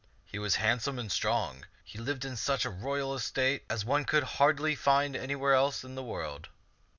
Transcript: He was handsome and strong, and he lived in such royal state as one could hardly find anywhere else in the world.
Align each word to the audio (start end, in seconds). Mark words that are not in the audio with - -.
He 0.25 0.39
was 0.39 0.55
handsome 0.55 0.97
and 0.97 1.11
strong, 1.11 1.57
and 1.57 1.65
he 1.85 1.99
lived 1.99 2.25
in 2.25 2.35
such 2.35 2.65
royal 2.65 3.19
state 3.19 3.63
as 3.69 3.85
one 3.85 4.05
could 4.05 4.23
hardly 4.23 4.73
find 4.73 5.15
anywhere 5.15 5.53
else 5.53 5.83
in 5.83 5.93
the 5.93 6.01
world. 6.01 6.47